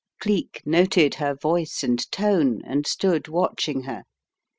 [0.19, 4.05] Cleek noted her voice and tone, and stood watching her.